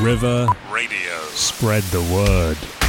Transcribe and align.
River 0.00 0.46
Radio. 0.70 1.18
Spread 1.30 1.82
the 1.84 2.02
word. 2.12 2.85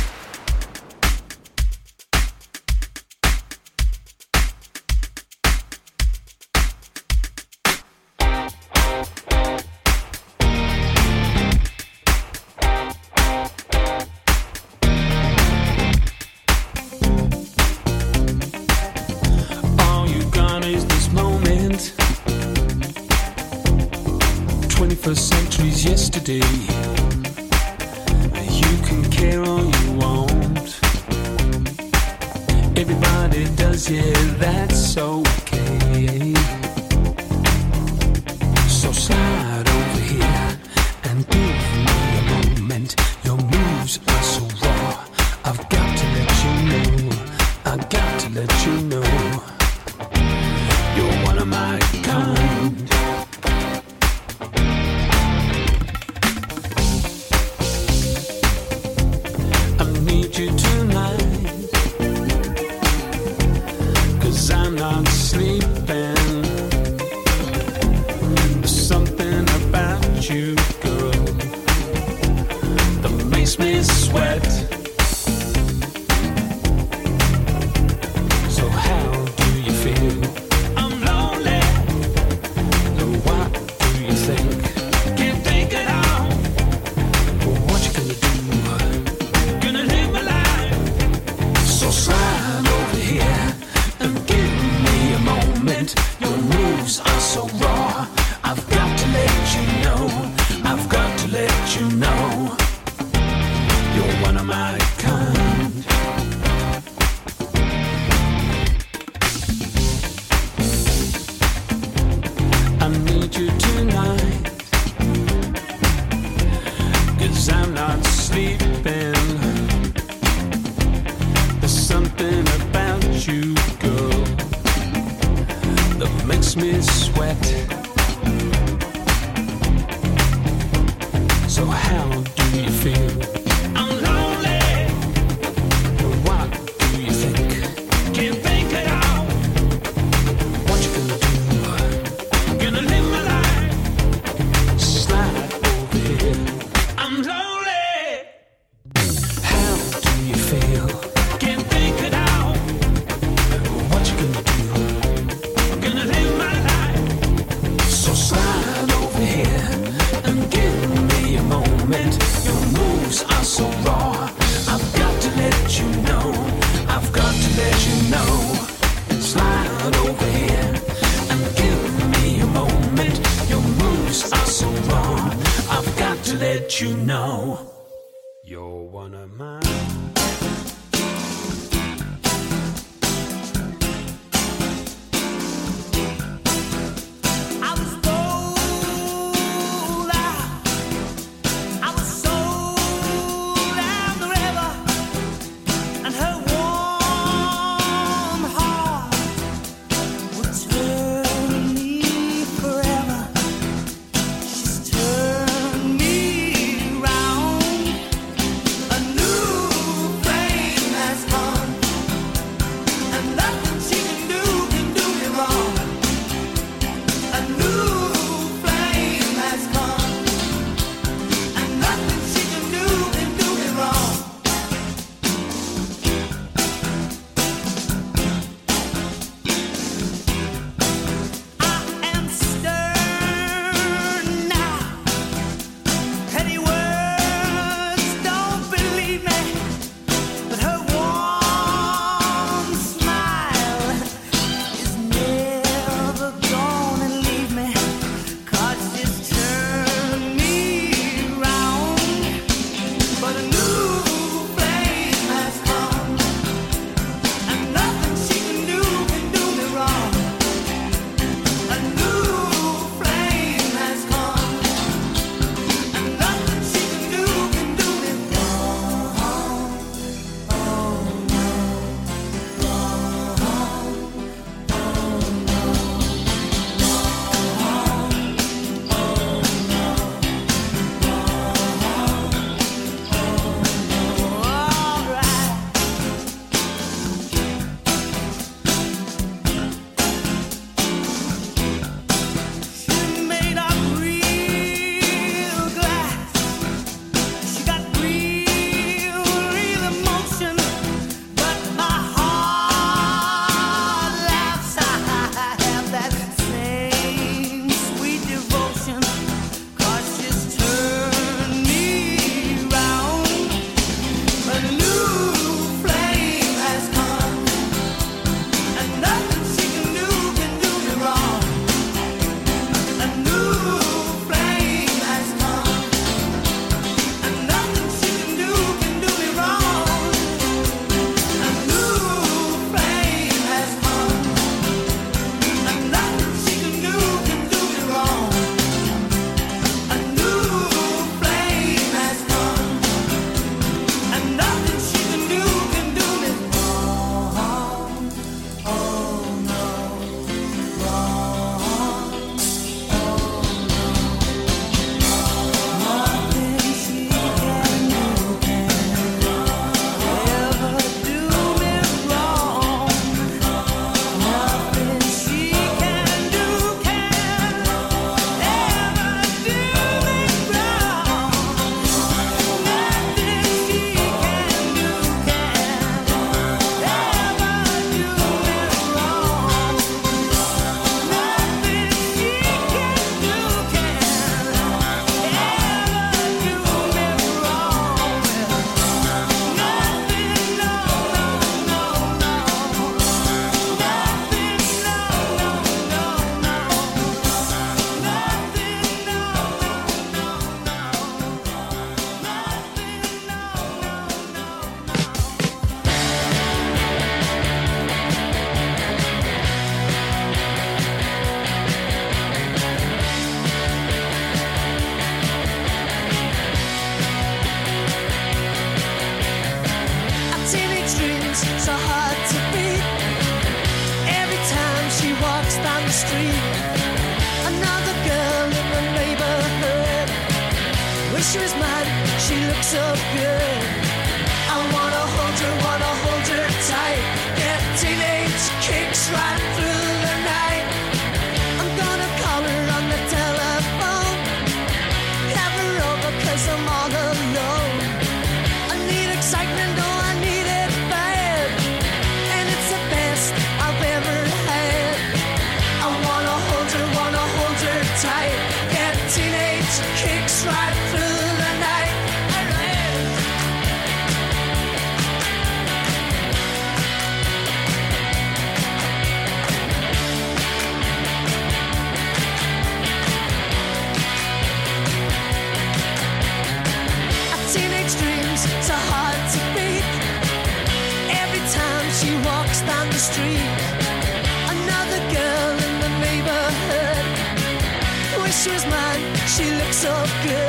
So 489.88 490.06
good. 490.24 490.46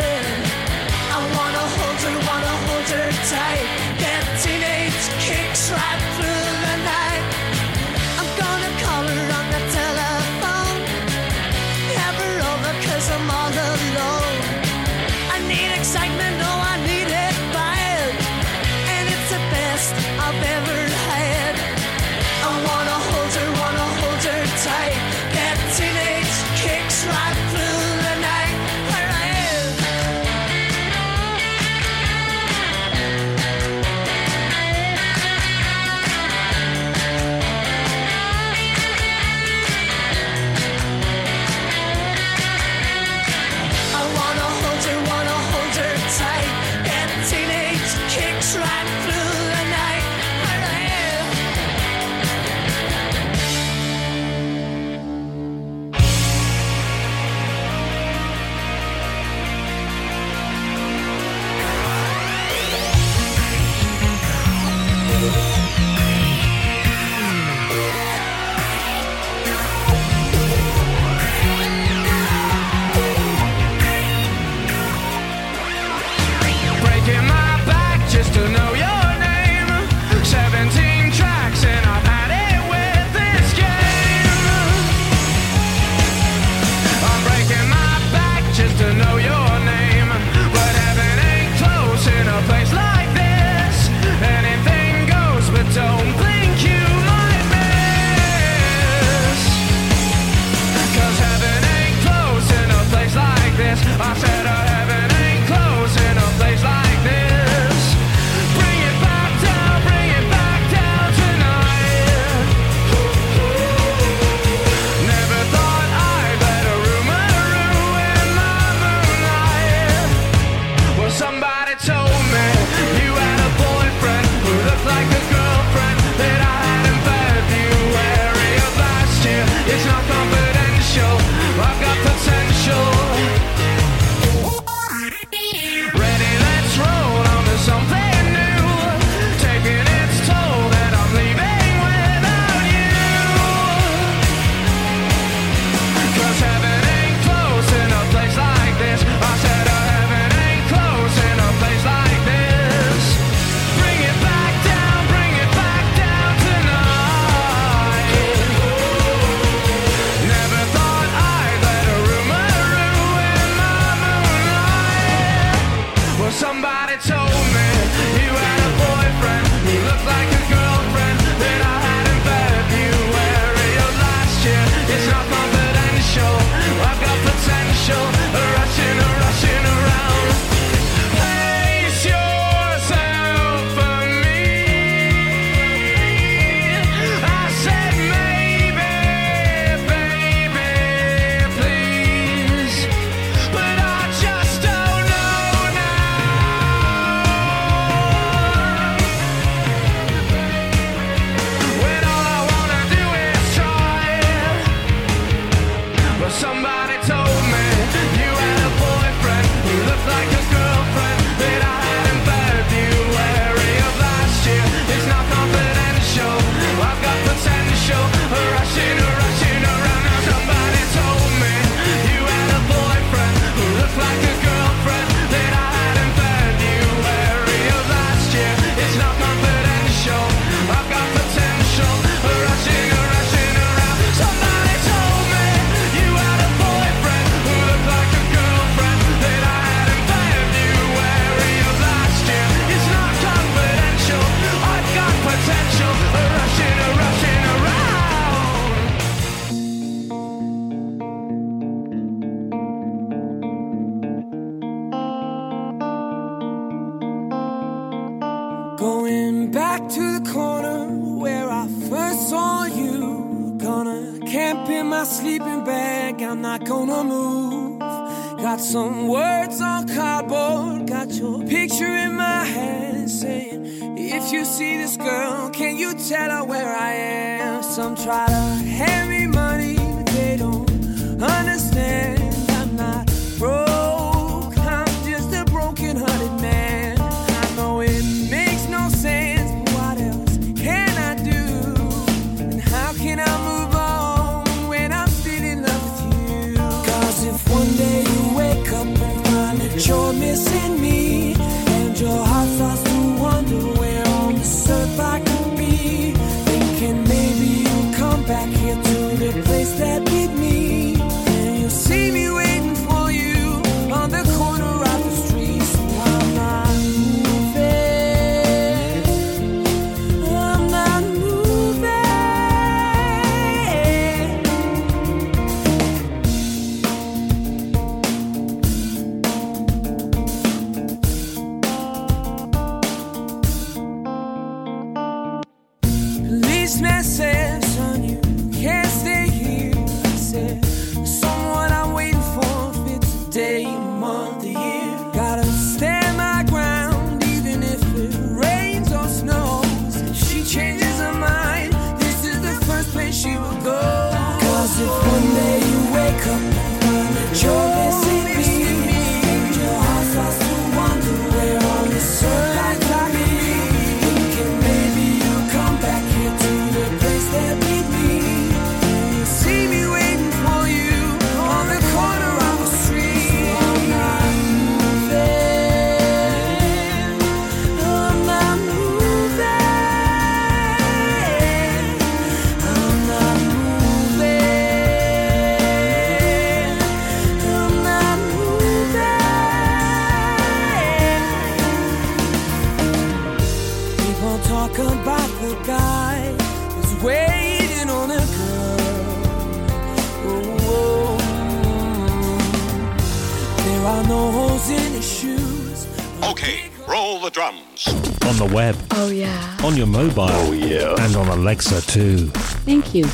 Okay, 406.29 406.71
roll 406.87 407.21
the 407.21 407.31
drums. 407.31 407.89
On 408.27 408.37
the 408.37 408.51
web. 408.55 408.77
Oh, 408.91 409.09
yeah. 409.09 409.57
On 409.65 409.75
your 409.79 409.87
mobile. 409.87 410.29
Oh, 410.29 410.53
yeah. 410.53 410.95
And 410.99 411.17
on 411.17 411.27
Alexa, 411.29 411.81
too. 411.87 412.27
Thank 412.67 412.95
you. 412.95 413.07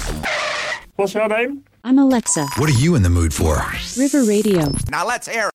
What's 0.97 1.14
your 1.14 1.28
name? 1.28 1.64
I'm 1.85 1.99
Alexa. 2.00 2.49
What 2.56 2.68
are 2.68 2.80
you 2.80 2.97
in 2.97 3.02
the 3.02 3.11
mood 3.11 3.33
for? 3.33 3.62
River 3.97 4.25
Radio. 4.25 4.73
Now 4.90 5.06
let's 5.06 5.28
air 5.28 5.49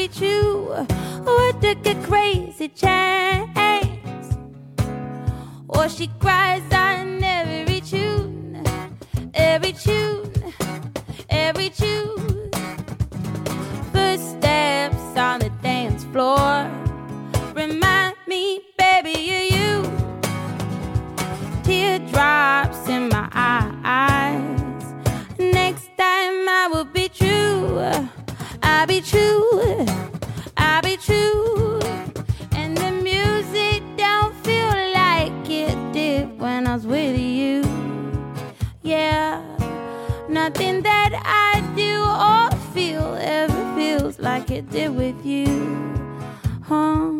be 0.00 0.08
true. 0.08 0.86
Would 1.26 1.60
took 1.60 1.86
a 1.86 1.94
crazy 2.06 2.68
chance? 2.68 4.34
Or 5.68 5.90
she 5.90 6.06
cries 6.18 6.62
on 6.72 7.22
every 7.22 7.82
tune, 7.82 8.64
every 9.34 9.72
tune, 9.72 10.32
every 11.28 11.68
tune. 11.68 12.50
Footsteps 13.92 15.18
on 15.26 15.40
the 15.40 15.52
dance 15.62 16.04
floor. 16.04 16.70
Remind 17.54 18.16
me, 18.26 18.62
baby, 18.78 19.16
of 19.38 19.46
you. 19.56 19.72
Teardrops 21.62 22.88
in 22.88 23.10
my 23.10 23.28
eyes. 23.34 24.84
Next 25.38 25.88
time 25.98 26.48
I 26.48 26.68
will 26.72 26.86
be 26.86 27.10
true. 27.10 28.10
I 28.80 28.86
be 28.86 29.02
true, 29.02 29.84
I'll 30.56 30.80
be 30.80 30.96
true. 30.96 31.80
And 32.52 32.74
the 32.74 32.90
music 32.92 33.82
don't 33.98 34.34
feel 34.36 34.74
like 34.94 35.50
it 35.50 35.76
did 35.92 36.40
when 36.40 36.66
I 36.66 36.76
was 36.76 36.86
with 36.86 37.18
you. 37.18 37.62
Yeah, 38.82 39.42
nothing 40.30 40.80
that 40.80 41.12
I 41.26 41.60
do 41.76 42.02
or 42.06 42.72
feel 42.72 43.16
ever 43.20 43.76
feels 43.76 44.18
like 44.18 44.50
it 44.50 44.70
did 44.70 44.96
with 44.96 45.26
you. 45.26 45.46
Huh? 46.62 47.19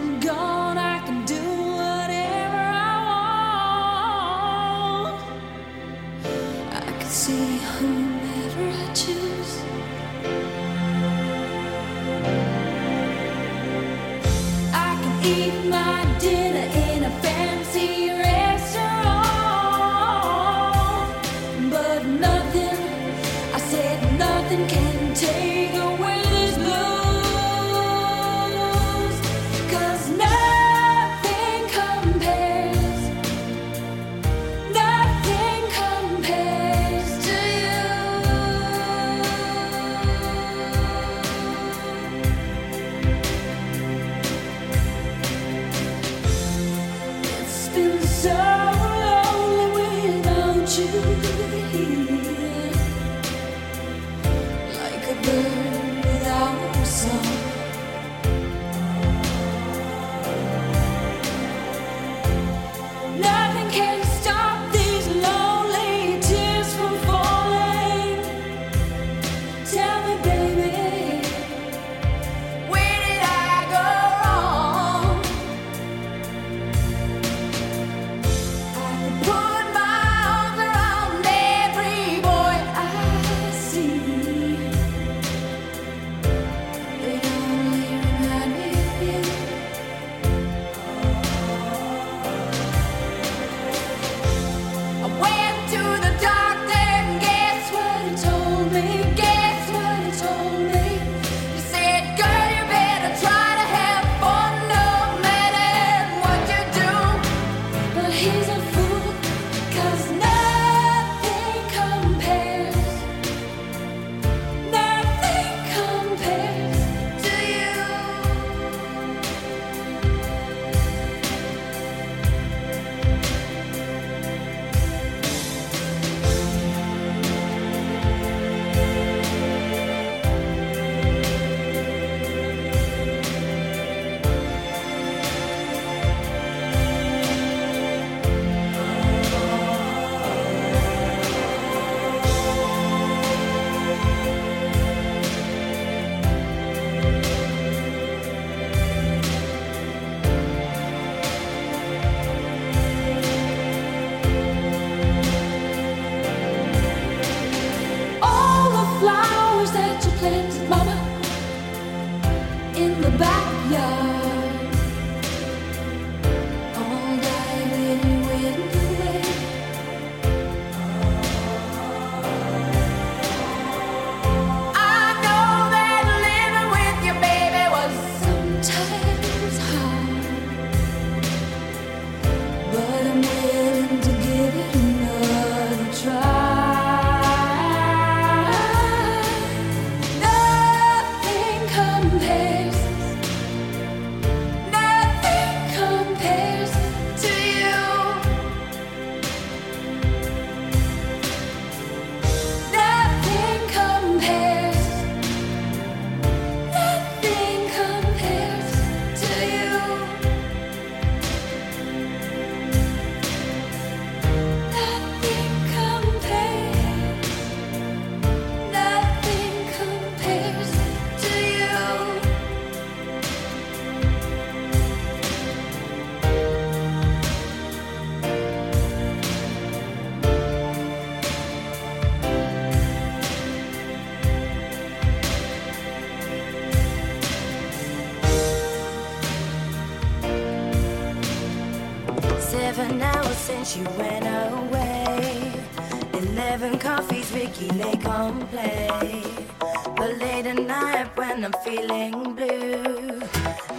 I'm 251.53 251.61
feeling 251.63 252.33
blue, 252.33 253.21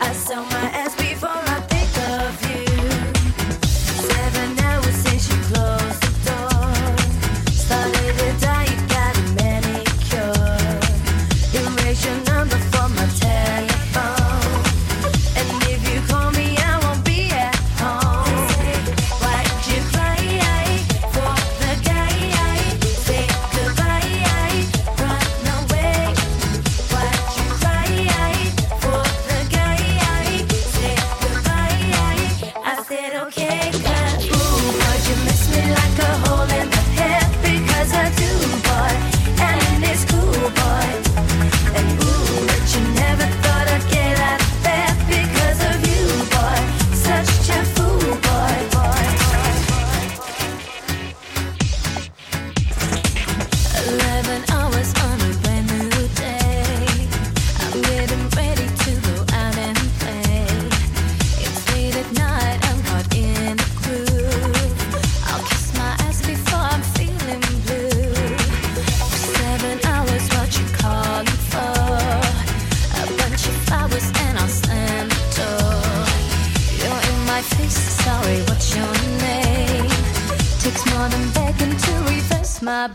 I 0.00 0.12
saw 0.12 0.42
my 0.50 0.81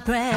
reverse 0.05 0.36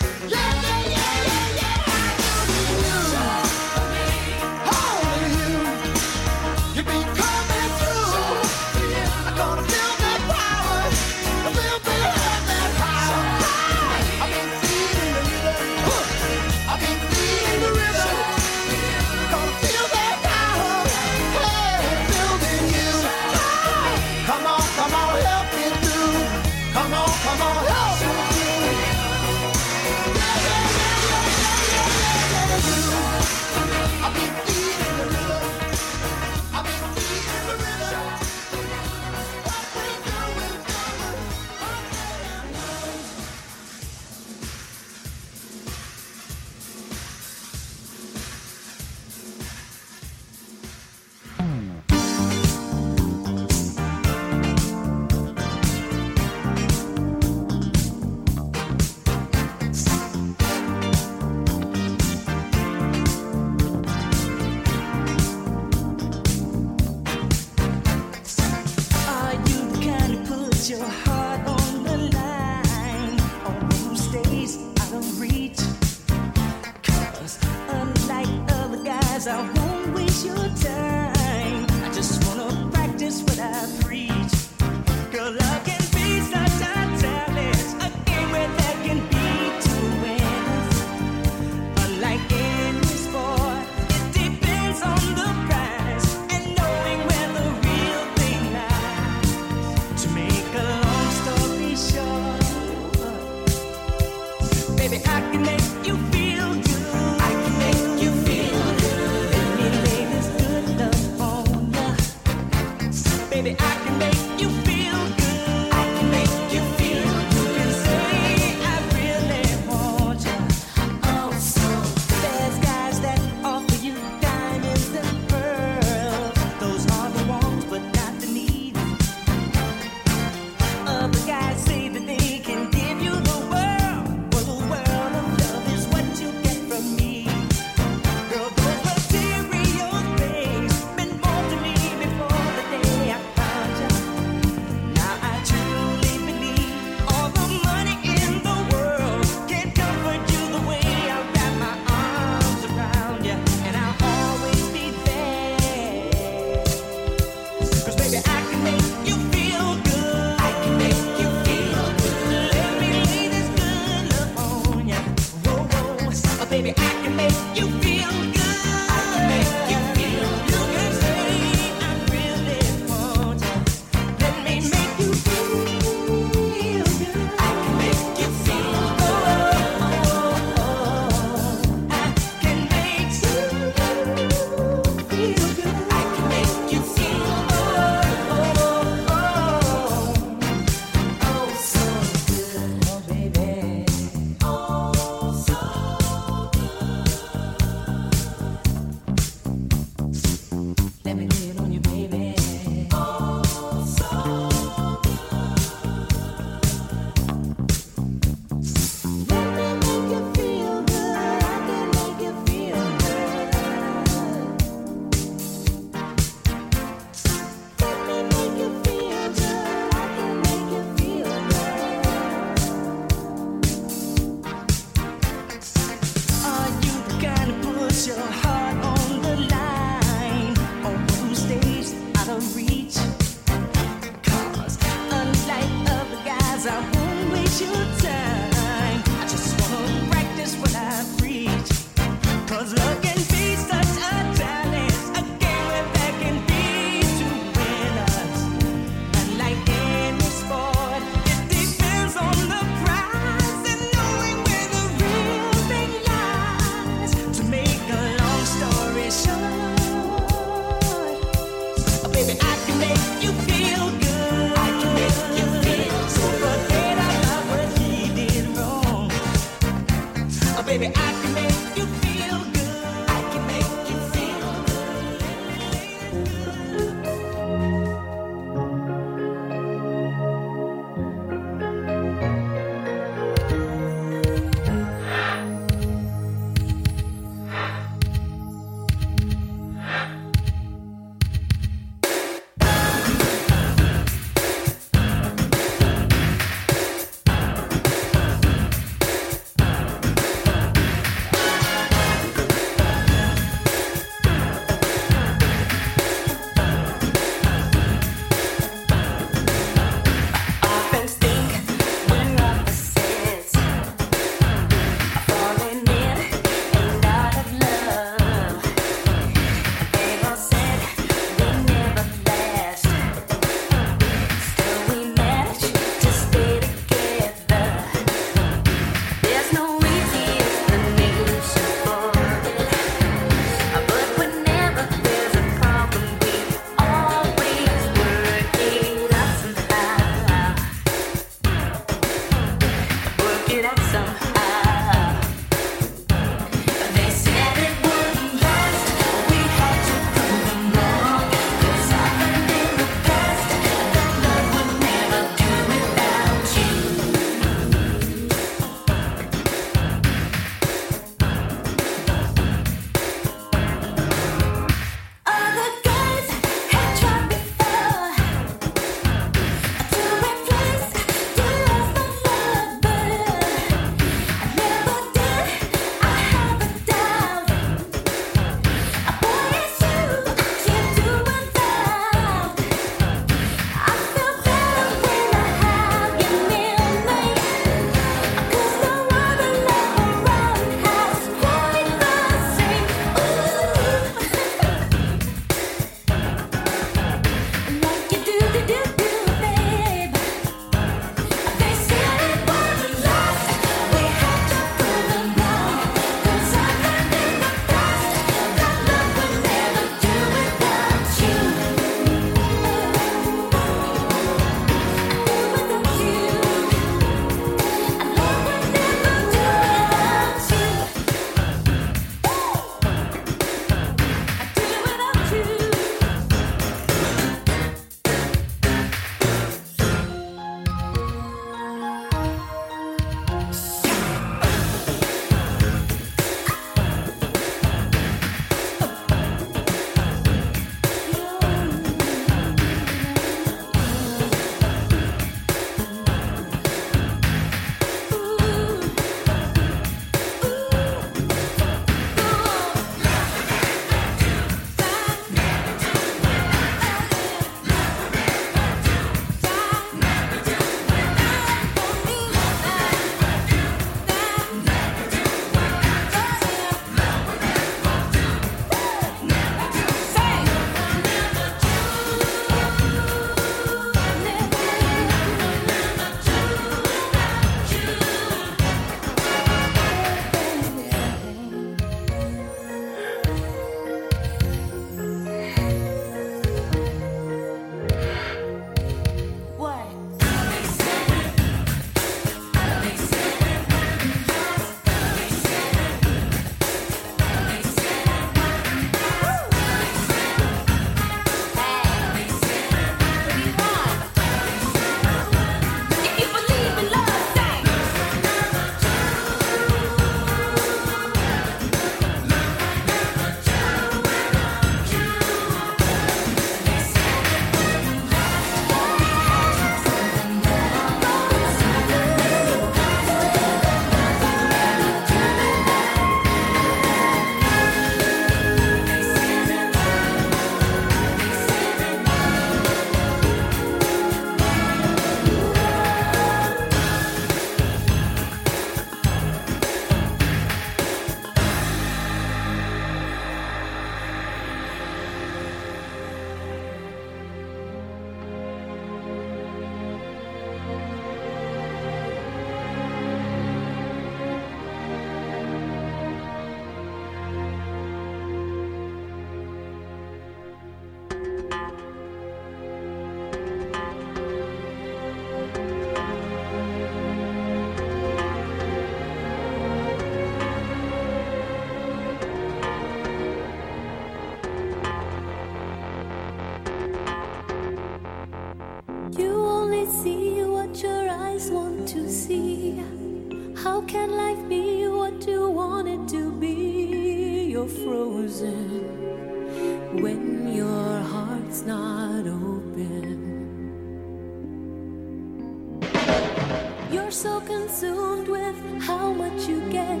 so 597.20 597.38
consumed 597.42 598.28
with 598.28 598.56
how 598.80 599.12
much 599.12 599.46
you 599.46 599.60
get, 599.68 600.00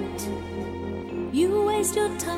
you 1.34 1.64
waste 1.66 1.94
your 1.94 2.08
time. 2.16 2.29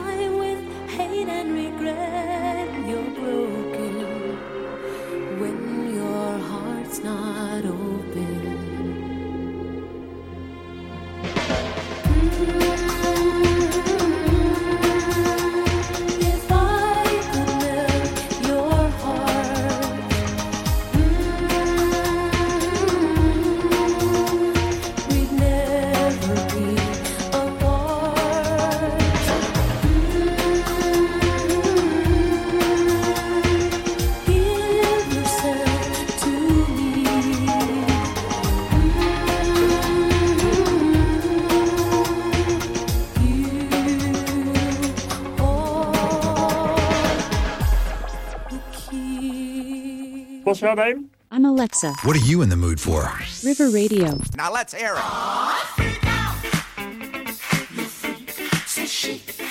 What's 49.33 50.61
your 50.61 50.75
name? 50.77 51.11
I'm 51.31 51.47
Alexa. 51.47 51.95
What 52.03 52.17
are 52.17 52.25
you 52.27 52.43
in 52.43 52.51
the 52.51 52.57
mood 52.57 52.79
for? 52.79 53.11
River 53.43 53.71
Radio. 53.71 54.19
Now 54.37 54.53
let's 54.53 54.75
air 54.75 54.95
it. 54.95 55.03
Freak 55.75 56.05
out. 56.05 56.37
You 57.75 57.85
freak. 57.85 58.29
She. 58.89 59.42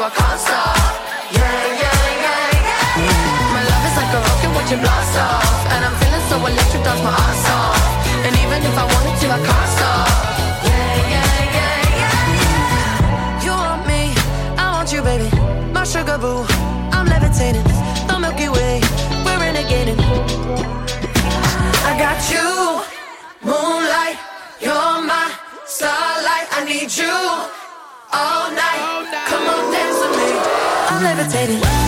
you, 0.00 0.06
I 0.06 0.10
can't 0.10 0.40
stop. 0.40 0.76
Yeah, 1.36 1.42
yeah, 1.82 2.24
yeah, 2.24 2.68
yeah. 2.68 3.52
My 3.54 3.62
love 3.68 3.84
is 3.88 3.96
like 4.00 4.12
a 4.16 4.20
rocket 4.24 4.50
watch 4.56 4.72
it 4.72 4.80
blast 4.80 5.16
off, 5.20 5.60
and 5.72 5.80
I'm 5.84 5.94
feeling 6.00 6.24
so 6.30 6.36
electric, 6.40 6.82
that's 6.84 7.02
my 7.04 7.12
ass 7.12 7.46
off. 7.56 7.82
And 8.24 8.32
even 8.42 8.60
if 8.68 8.76
I 8.82 8.84
wanted 8.92 9.16
to, 9.20 9.26
I 9.36 9.40
can't 9.48 9.68
stop. 9.76 10.08
Yeah, 10.68 11.12
yeah, 11.14 11.56
yeah, 11.56 12.00
yeah. 12.00 13.44
You 13.44 13.52
want 13.52 13.82
me, 13.86 14.02
I 14.56 14.64
want 14.74 14.88
you, 14.92 15.02
baby. 15.02 15.28
My 15.76 15.84
sugar 15.84 16.18
boo, 16.18 16.44
I'm 16.96 17.06
levitating. 17.06 17.66
The 18.08 18.16
Milky 18.18 18.48
Way, 18.48 18.80
we're 19.24 19.40
renegading. 19.44 20.00
I 21.88 21.92
got 22.04 22.20
you, 22.32 22.48
moonlight. 23.44 24.18
You're 24.64 24.98
my 25.12 25.26
starlight. 25.66 26.46
I 26.56 26.64
need 26.64 26.90
you 26.96 27.16
all 28.12 28.50
night. 28.52 28.89
I'm 31.02 31.16
levitating. 31.16 31.79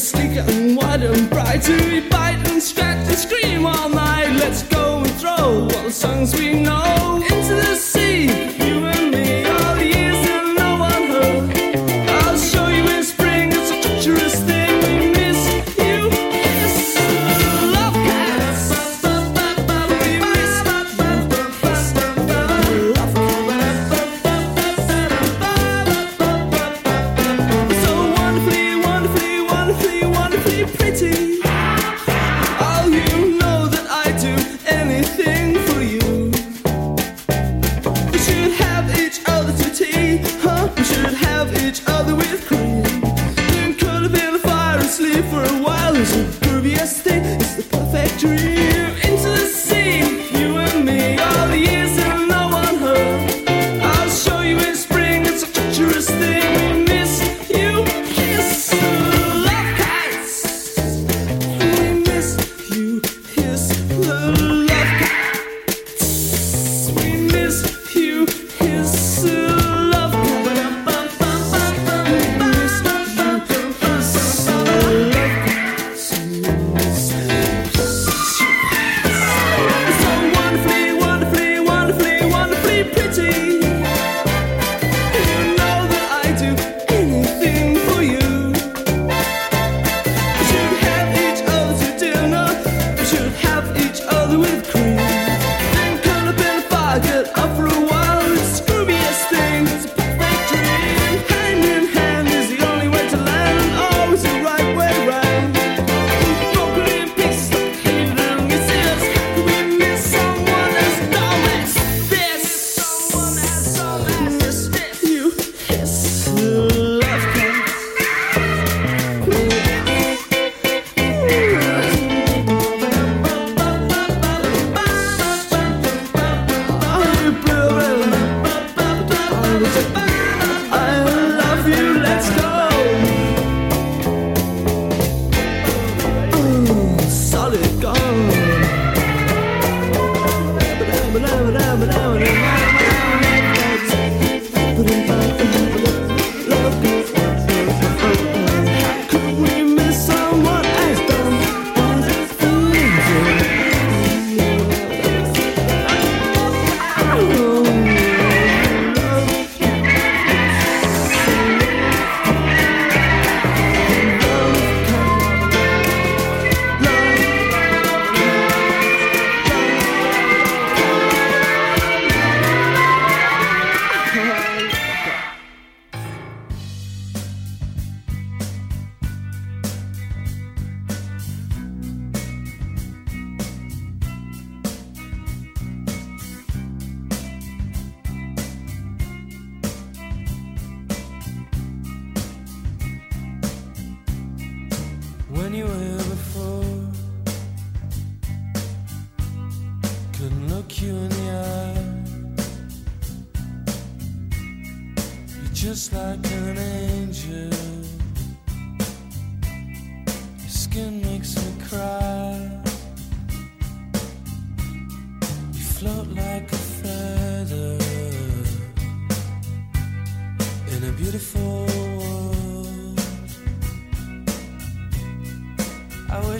and 0.00 0.08
sleek 0.08 0.36
and 0.36 0.76
wide 0.76 1.02
and 1.02 1.28
bright 1.28 1.62
to 1.62 2.08
bite 2.08 2.48
and 2.48 2.62
scratch 2.62 3.06
and 3.08 3.18
scream 3.18 3.66
all 3.66 3.88
night. 3.88 4.32
Let's 4.36 4.62
go 4.62 4.98
and 4.98 5.10
throw 5.20 5.68
all 5.74 5.84
the 5.84 5.90
songs 5.90 6.34
we 6.38 6.60
know 6.60 7.22
into 7.30 7.54
the 7.54 7.76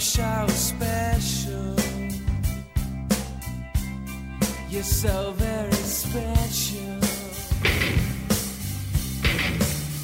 wish 0.01 0.19
I 0.19 0.45
was 0.45 0.55
special. 0.55 1.77
You're 4.71 4.83
so 4.83 5.35
very 5.37 5.73
special. 5.73 6.97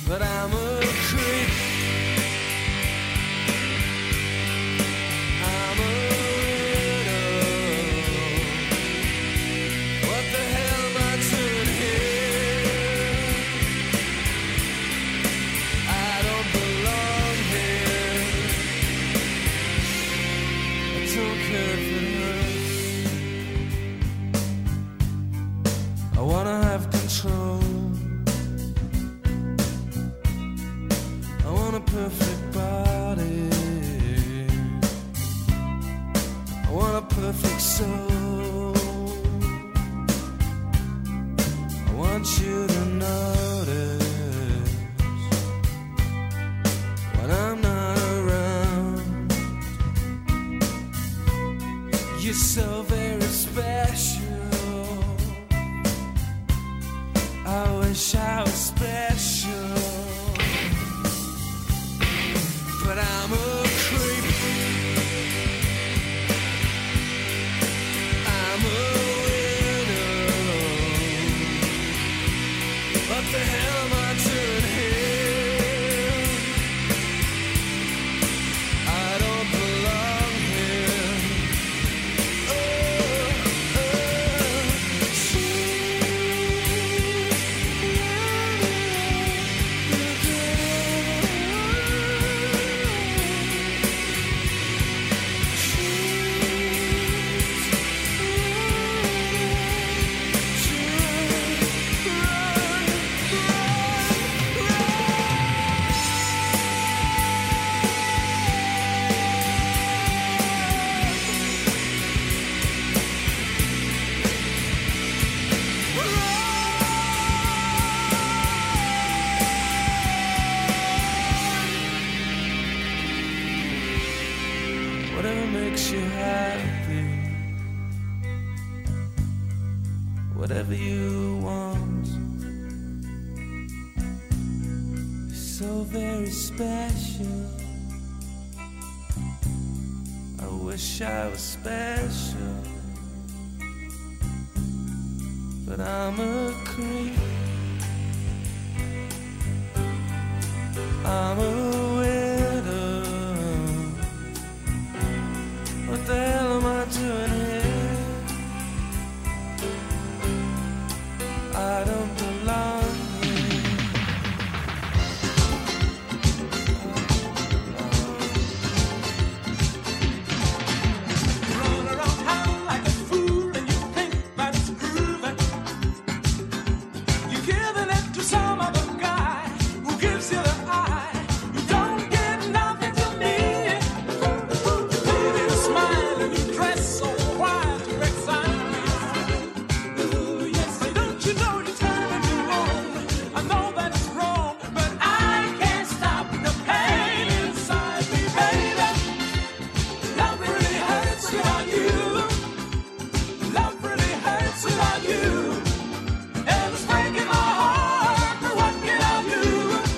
But 0.06 0.20
I'm 0.20 0.52
a 0.52 0.85